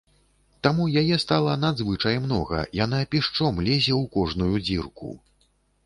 [0.67, 5.17] Таму яе стала надзвычай многа, яна пішчом лезе ў кожную дзірку.